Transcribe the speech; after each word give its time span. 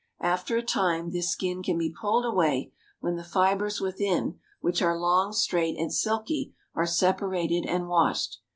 After 0.23 0.57
a 0.57 0.63
time 0.63 1.11
this 1.11 1.29
skin 1.29 1.61
can 1.61 1.77
be 1.77 1.93
pulled 1.93 2.25
away, 2.25 2.73
when 3.01 3.17
the 3.17 3.23
fibers 3.23 3.79
within, 3.79 4.39
which 4.59 4.81
are 4.81 4.97
long, 4.97 5.31
straight, 5.31 5.77
and 5.77 5.93
silky, 5.93 6.55
are 6.73 6.87
separated 6.87 7.67
and 7.67 7.87
washed. 7.87 8.39